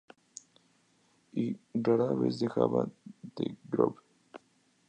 [1.31, 2.89] Y, rara vez dejaba
[3.35, 3.99] The Grove.